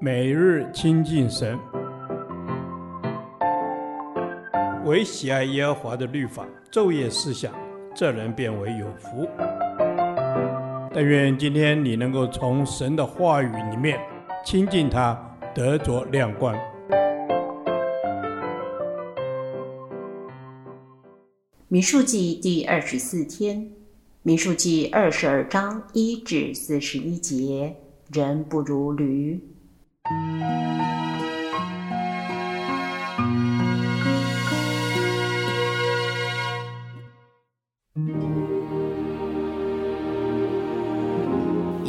[0.00, 1.58] 每日亲近神，
[4.84, 7.54] 唯喜爱耶和华的律法，昼夜思想，
[7.94, 9.26] 这人便为有福。
[10.92, 13.98] 但愿今天你能够从神的话语里面
[14.44, 15.18] 亲近他，
[15.54, 16.56] 得着亮光。
[21.68, 23.70] 民数记第二十四天，
[24.22, 27.74] 民数记二十二章一至四十一节，
[28.12, 29.40] 人不如驴。
[30.06, 30.10] 以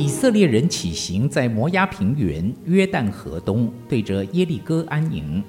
[0.07, 5.43] 色列人起行，在摩押平原约旦河东，对着耶利哥安营。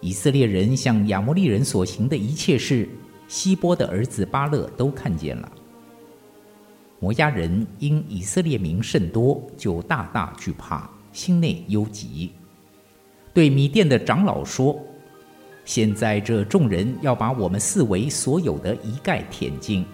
[0.00, 2.88] 以色列人向亚摩利人所行的一切事，
[3.28, 5.52] 希波的儿子巴勒都看见了。
[6.98, 10.95] 摩押人因以色列民甚多，就大大惧怕。
[11.16, 12.30] 心内忧急，
[13.32, 14.78] 对米店的长老说
[15.64, 19.86] ：“现在这众人要把我们四围所有的一概舔尽，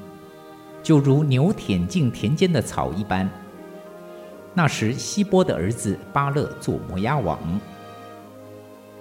[0.82, 3.30] 就如牛舔尽田间的草一般。”
[4.52, 7.38] 那时，希波的儿子巴勒做摩押王，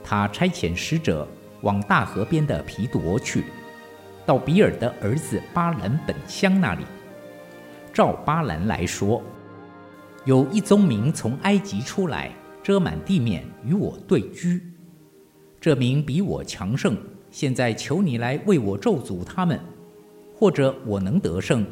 [0.03, 1.27] 他差遣使者
[1.61, 3.45] 往大河边的毗朵去，
[4.27, 6.85] 到比尔的儿子巴兰本乡那里，
[7.91, 9.23] 照巴兰来说。
[10.23, 14.61] 有一宗民从埃及出来，遮满地面，与我对居。
[15.59, 16.95] 这名比我强盛，
[17.31, 19.59] 现在求你来为我咒诅他们，
[20.35, 21.65] 或者我能得胜，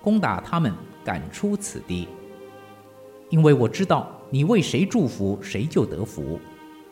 [0.00, 0.72] 攻打他们，
[1.04, 2.08] 赶出此地。
[3.30, 6.40] 因为我知道你为谁祝福，谁就得福；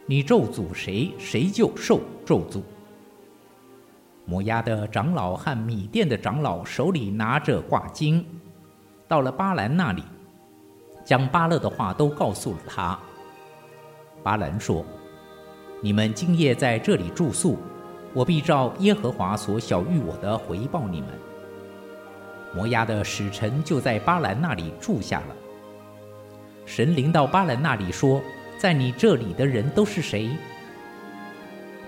[0.06, 2.62] 你咒诅谁，谁就受咒诅。
[4.26, 8.24] 摩押的长老和米甸的长老手里拿着挂经，
[9.08, 10.04] 到了巴兰那里。
[11.04, 12.98] 将巴勒的话都告诉了他。
[14.22, 14.84] 巴兰说
[15.82, 17.58] ：“你们今夜在这里住宿，
[18.12, 21.08] 我必照耶和华所晓谕我的回报你们。”
[22.54, 25.36] 摩押的使臣就在巴兰那里住下了。
[26.66, 28.20] 神灵到巴兰那里说
[28.58, 30.30] ：“在你这里的人都是谁？”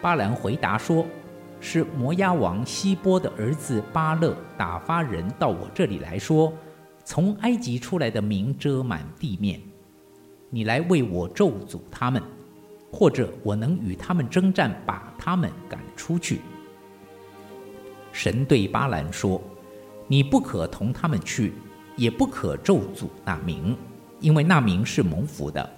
[0.00, 1.06] 巴兰回答说
[1.60, 6.52] ：“是摩押王希波的儿子巴勒打发人到我这里来说。”
[7.04, 9.60] 从埃及出来的民遮满地面，
[10.50, 12.22] 你来为我咒诅他们，
[12.90, 16.40] 或者我能与他们征战，把他们赶出去。
[18.12, 19.42] 神对巴兰说
[20.06, 21.52] ：“你不可同他们去，
[21.96, 23.76] 也不可咒诅那民，
[24.20, 25.68] 因为那民是蒙福的。”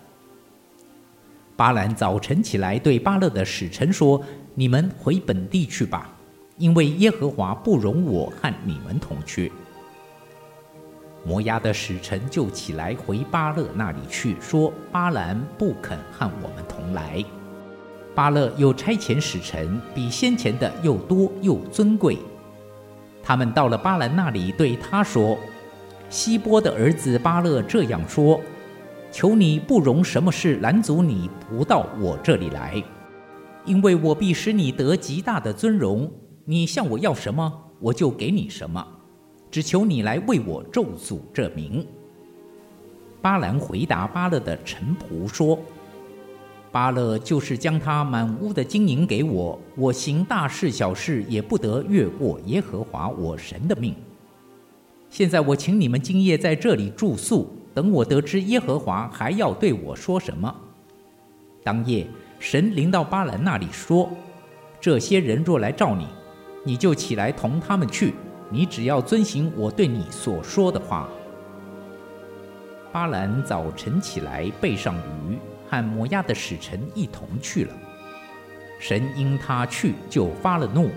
[1.56, 4.22] 巴兰早晨起来对巴勒的使臣说
[4.54, 6.12] ：“你们回本地去吧，
[6.58, 9.50] 因为耶和华不容我和你们同去。”
[11.24, 17.24] 摩押的使臣就起来回巴勒那里去，说：“巴兰不肯和我们同来。”
[18.14, 22.18] 巴勒又差遣使臣，比先前的又多又尊贵。
[23.22, 25.38] 他们到了巴兰那里，对他说
[26.10, 28.38] ：“希波的儿子巴勒这样说：
[29.10, 32.80] 求你不容什么事拦阻你不到我这里来，
[33.64, 36.12] 因为我必使你得极大的尊荣。
[36.44, 38.86] 你向我要什么，我就给你什么。”
[39.54, 41.86] 只求你来为我咒诅这名。
[43.22, 45.56] 巴兰回答巴勒的臣仆说
[46.72, 53.94] ：“巴勒就是将他满屋的金银给我，我行大事小事也不得越过耶和华我神的命。
[55.08, 60.52] 现在我请你们今夜在这里住宿，等我得知耶和华还要对我说什么。”
[61.62, 62.04] 当夜，
[62.40, 64.10] 神临到巴兰那里说
[64.82, 66.08] ：“这些人若来召你，
[66.64, 68.14] 你就起来同他们去。”
[68.50, 71.08] 你只要遵行我对你所说的话。
[72.92, 75.38] 巴兰早晨起来，背上驴，
[75.68, 77.74] 和摩押的使臣一同去了。
[78.78, 80.90] 神因他去，就发了怒。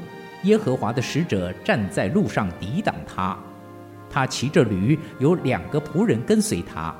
[0.44, 3.36] 耶和华的使者站在路上抵挡他。
[4.10, 6.94] 他骑着驴，有两个仆人跟随他。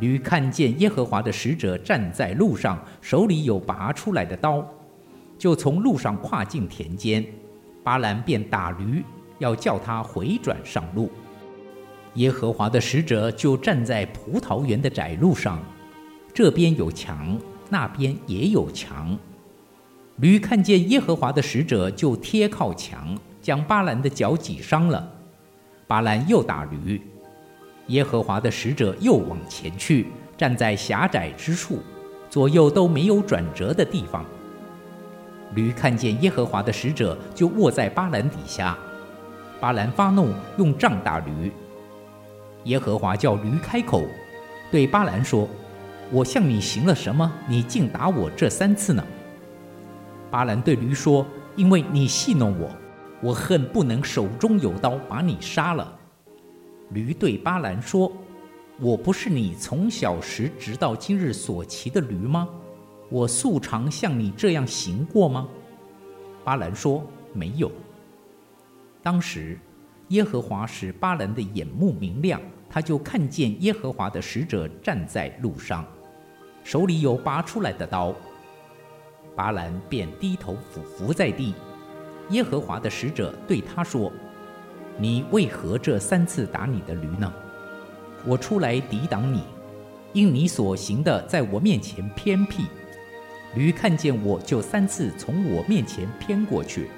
[0.00, 4.64] 驴看见耶和华的使者站在路上，手里有拔出来的刀，
[5.38, 7.24] 就从路上跨进田间。
[7.84, 9.04] 巴兰便打驴。
[9.38, 11.10] 要叫他回转上路，
[12.14, 15.60] 耶和华的使者就站在葡萄园的窄路上，
[16.34, 17.38] 这边有墙，
[17.68, 19.16] 那边也有墙。
[20.16, 25.08] 驴看见耶和华的使者，就贴靠墙，将巴兰的脚挤伤了。
[25.86, 27.00] 巴兰又打驴，
[27.86, 31.78] 耶和华的使者又往前去，站在狭窄之处，
[32.28, 34.24] 左右都没有转折的地方。
[35.54, 38.76] 驴看见耶和华的使者，就卧在巴兰底下。
[39.60, 41.52] 巴兰发怒，用杖打驴。
[42.64, 44.04] 耶和华叫驴开口，
[44.70, 45.48] 对巴兰说
[46.12, 49.04] ：“我向你行了什么，你竟打我这三次呢？”
[50.30, 51.26] 巴兰对驴说
[51.56, 52.70] ：“因为你戏弄我，
[53.20, 55.92] 我恨不能手中有刀把你杀了。”
[56.90, 58.12] 驴对巴兰说
[58.78, 62.48] ：“我不是你从小时直到今日所骑的驴吗？
[63.10, 65.48] 我素常像你这样行过吗？”
[66.44, 67.02] 巴兰说
[67.34, 67.72] ：“没有。”
[69.08, 69.58] 当时，
[70.08, 72.38] 耶和华使巴兰的眼目明亮，
[72.68, 75.82] 他就看见耶和华的使者站在路上，
[76.62, 78.14] 手里有拔出来的刀。
[79.34, 81.54] 巴兰便低头俯伏在地。
[82.28, 84.12] 耶和华的使者对他说
[85.00, 87.32] ：“你为何这三次打你的驴呢？
[88.26, 89.42] 我出来抵挡你，
[90.12, 92.66] 因你所行的在我面前偏僻。
[93.54, 96.90] 驴看见我就三次从我面前偏过去。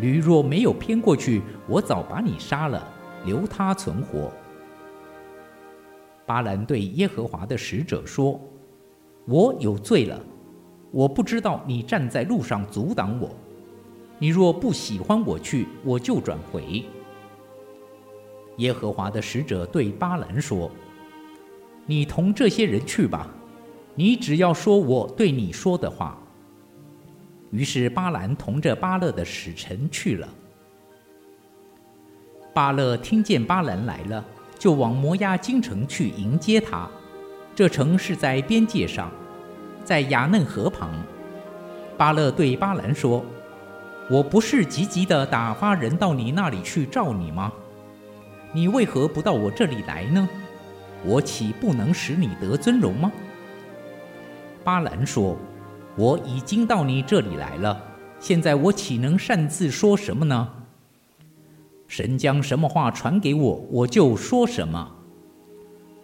[0.00, 2.86] 驴若没有偏过去，我早把你杀了，
[3.24, 4.32] 留他存活。”
[6.26, 8.40] 巴兰对耶和华的使者说
[9.26, 10.20] ：“我有罪了。”
[10.92, 13.30] 我不知道你站在路上阻挡我。
[14.18, 16.84] 你若不喜欢我去，我就转回。
[18.56, 20.68] 耶和华的使者对巴兰说
[21.86, 23.30] ：“你同这些人去吧，
[23.94, 26.18] 你只要说我对你说的话。”
[27.50, 30.28] 于是巴兰同着巴勒的使臣去了。
[32.52, 34.24] 巴勒听见巴兰来了，
[34.58, 36.88] 就往摩押京城去迎接他。
[37.54, 39.10] 这城是在边界上。
[39.82, 40.90] 在雅嫩河旁，
[41.96, 43.24] 巴勒对巴兰说
[44.08, 47.52] ：“我不是急急地打发人到你那里去召你吗？
[48.52, 50.28] 你为何不到我这里来呢？
[51.02, 53.10] 我岂不能使你得尊荣吗？”
[54.62, 55.36] 巴兰说
[56.00, 57.78] ：“我已经到你这里来了，
[58.18, 60.48] 现在我岂能擅自说什么呢？
[61.86, 64.90] 神将什么话传给我，我就说什么。”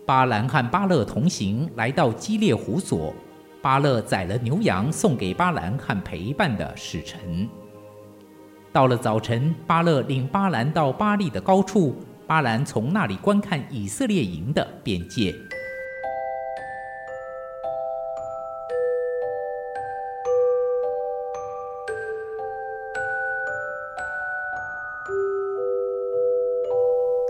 [0.04, 3.14] 巴兰和巴勒同行，来到基列胡所。
[3.62, 7.48] 巴勒宰了牛羊，送给巴兰和陪伴的使臣。
[8.74, 11.96] 到了早晨，巴勒领巴兰到巴利的高处，
[12.26, 15.34] 巴兰从那里观看以色列营的边界。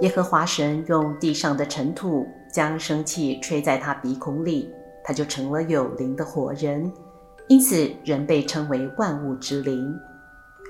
[0.02, 4.70] 耶和华神用地上的尘土将生气吹在他鼻孔里。
[5.02, 6.92] 他就成了有灵的活人，
[7.46, 9.96] 因此人被称为万物之灵。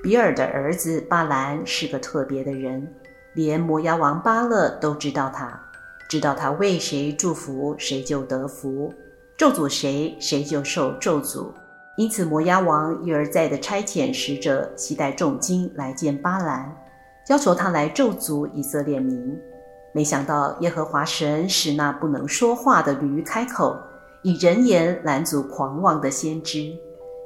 [0.02, 2.86] 比尔的儿子巴兰是个特别的人，
[3.32, 5.58] 连摩押王巴勒都知道他，
[6.06, 8.92] 知道他为谁祝福谁就得福，
[9.38, 11.46] 咒诅谁谁就受咒诅。
[11.96, 16.76] 因此摩押王一而再地差遣使者携带重金来见巴兰，
[17.28, 19.38] 要求他来咒诅以色列民。
[19.92, 23.76] 没想到耶和华神使那不能说话的驴开口。
[24.22, 26.72] 以人言拦阻狂妄的先知，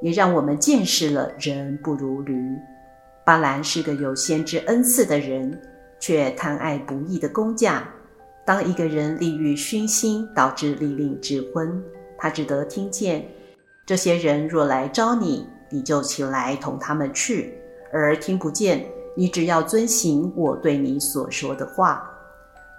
[0.03, 2.55] 也让我们见识了人不如驴。
[3.25, 5.59] 巴兰是个有先知恩赐的人，
[5.99, 7.87] 却贪爱不义的工价。
[8.45, 11.81] 当一个人利欲熏心，导致利令智昏，
[12.17, 13.25] 他只得听见：
[13.85, 17.51] 这些人若来招你，你就起来同他们去；
[17.91, 22.09] 而听不见，你只要遵行我对你所说的话。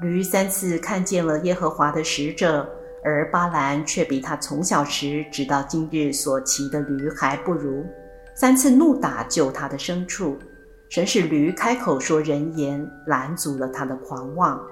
[0.01, 2.69] 驴三次看见了耶和华的使者。
[3.05, 7.85] 而巴兰却比他从小时直到今日所骑的驴还不如，
[8.37, 10.39] 三次怒打救他的牲畜，
[10.89, 14.65] 神使驴开口说人言，拦阻了他的狂妄。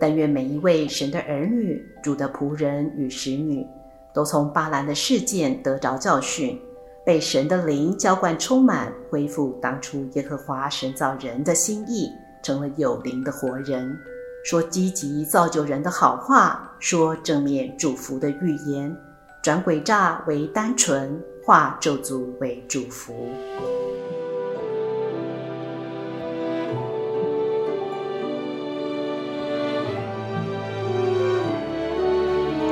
[0.00, 3.62] 但愿每一位神的儿女、主的仆人与使女，
[4.14, 6.58] 都从巴兰的事件得着教训，
[7.04, 12.10] 被神的灵浇灌充满，恢复当初耶和华神造人的心意，
[12.42, 13.98] 成了有灵的活人。
[14.44, 18.96] 说积极造就人的好话，说正面祝福的预言，
[19.42, 23.14] 转诡诈为单纯，化咒诅为祝福。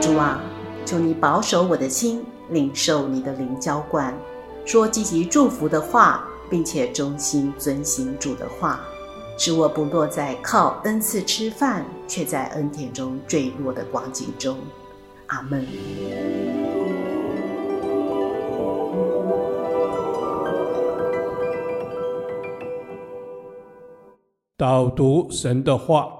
[0.00, 0.40] 主啊，
[0.88, 4.18] 求你保守我的心，领受你的灵浇灌，
[4.64, 8.80] 说积极祝福的话，并且忠心遵行主的话。
[9.36, 14.56] 使我不落在靠恩赐吃饭，却在恩典中坠落的光景中。
[15.26, 15.66] 阿门。
[24.56, 26.04] 导读神的话，《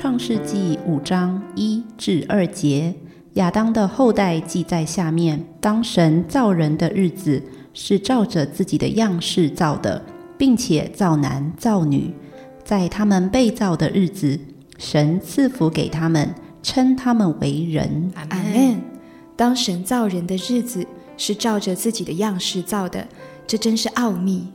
[0.00, 2.94] 创世纪》五章一至二节，
[3.32, 5.44] 亚当的后代记在下面。
[5.60, 7.42] 当神造人的日子，
[7.74, 10.00] 是照着自己的样式造的。
[10.38, 12.14] 并且造男造女，
[12.62, 14.38] 在他们被造的日子，
[14.78, 18.12] 神赐福给他们，称他们为人。
[18.14, 18.80] 阿门。
[19.34, 20.86] 当神造人的日子
[21.16, 23.04] 是照着自己的样式造的，
[23.48, 24.46] 这真是奥秘。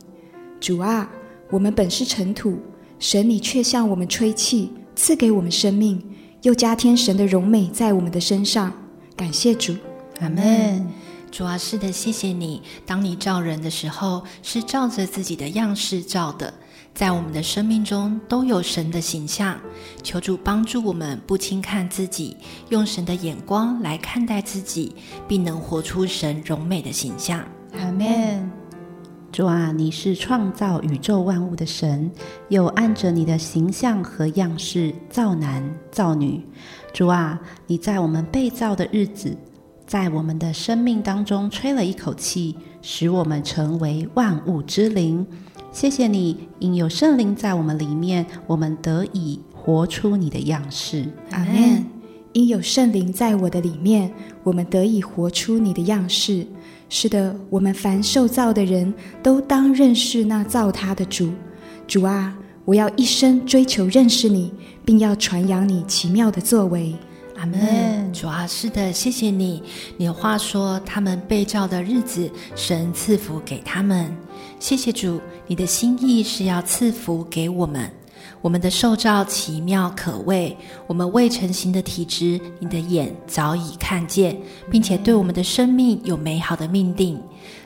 [0.58, 1.10] 主啊，
[1.50, 2.58] 我们本是尘土，
[2.98, 6.02] 神你却向我们吹气，赐给我们生命，
[6.42, 8.72] 又加添神的荣美在我们的身上。
[9.16, 9.74] 感谢主，
[10.20, 10.86] 阿门。
[11.30, 12.62] 主啊，是的，谢谢你。
[12.86, 16.54] 当你造人的时候，是照着自己的样式造的。
[16.94, 19.58] 在我们的生命中都有神的形象，
[20.04, 22.36] 求主帮助我们不轻看自己，
[22.68, 24.94] 用神的眼光来看待自己，
[25.26, 27.44] 并能活出神荣美的形象。
[27.76, 28.63] 阿门。
[29.34, 32.08] 主啊，你是创造宇宙万物的神，
[32.50, 35.60] 又按着你的形象和样式造男
[35.90, 36.40] 造女。
[36.92, 39.36] 主啊，你在我们被造的日子，
[39.88, 45.26] 在我们的生命当中吹了一口气，使我们成为万物之灵。
[45.72, 51.08] 谢谢你，因有圣灵在我们里面，我们得以活出你的样式。
[51.32, 51.84] 阿门。
[52.34, 54.12] 因有圣灵在我的里面，
[54.42, 56.44] 我们得以活出你的样式。
[56.96, 61.28] 是的，我们凡受造的人都当认识那造他的主。
[61.88, 62.32] 主啊，
[62.64, 64.52] 我要一生追求认识你，
[64.84, 66.94] 并要传扬你奇妙的作为。
[67.34, 68.12] 阿门。
[68.12, 69.60] 主啊，是的，谢谢你。
[69.96, 74.16] 你的话说，他们被造的日子，神赐福给他们。
[74.60, 77.90] 谢谢主，你的心意是要赐福给我们。
[78.44, 80.54] 我们的受造奇妙可畏，
[80.86, 84.38] 我们未成形的体质，你的眼早已看见，
[84.70, 87.18] 并且对我们的生命有美好的命定。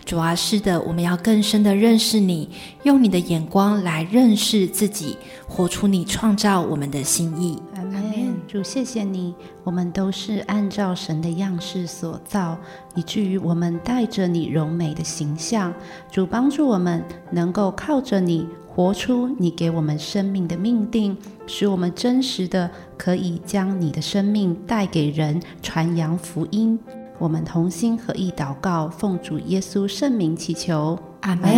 [0.04, 2.48] 主啊，是的，我们要更深的认识你，
[2.84, 5.16] 用你的眼光来认识自己，
[5.48, 7.60] 活出你创造我们的心意。
[7.74, 7.98] 阿门。
[8.46, 12.56] 主，谢谢你，我们都是按照神的样式所造，
[12.94, 15.74] 以至于我们带着你柔美的形象。
[16.08, 18.46] 主，帮助我们能够靠着你，
[18.78, 21.16] 活出你给我们生命的命定，
[21.48, 26.78] 使我们真实的可以将你的生命带给人，传扬福音。
[27.18, 31.50] 我们同心合意祷告，奉主耶稣圣名祈求，阿门。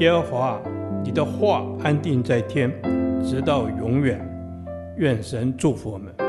[0.00, 0.60] 耶和华，
[1.04, 2.68] 你的话安定在天，
[3.24, 4.20] 直到永远。
[4.96, 6.27] 愿神祝福我们。